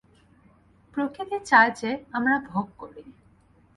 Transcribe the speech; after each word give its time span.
প্রকৃতি 0.97 1.37
চায় 1.45 1.71
যে, 1.71 1.89
আমরা 2.11 2.35
ভোগ 2.47 2.67
করি। 2.77 3.03